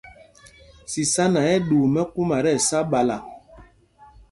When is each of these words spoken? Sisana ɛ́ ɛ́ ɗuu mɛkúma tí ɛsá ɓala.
Sisana 0.91 1.39
ɛ́ 1.43 1.55
ɛ́ 1.55 1.63
ɗuu 1.67 1.85
mɛkúma 1.93 2.37
tí 2.45 2.51
ɛsá 2.57 2.79
ɓala. 2.91 3.17